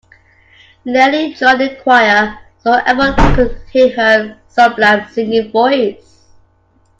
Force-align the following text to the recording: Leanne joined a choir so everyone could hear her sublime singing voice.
Leanne 0.83 1.35
joined 1.37 1.61
a 1.61 1.75
choir 1.83 2.35
so 2.57 2.71
everyone 2.73 3.15
could 3.35 3.61
hear 3.71 3.95
her 3.95 4.35
sublime 4.47 5.07
singing 5.11 5.51
voice. 5.51 6.23